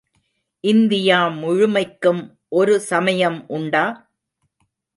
India 0.63 1.27
முழுமைக்கும் 1.41 2.23
ஒரு 2.49 2.79
சமயம் 2.81 3.39
உண்டா? 3.49 3.85